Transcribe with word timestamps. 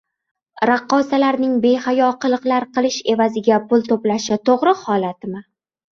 raqqosalarning 0.69 1.51
behayo 1.65 2.09
qiliqlar 2.25 2.67
qilish 2.79 2.97
evaziga 3.15 3.61
pul 3.69 3.89
to'plashi 3.93 4.39
to'gri 4.51 4.75
holatmi? 4.85 5.45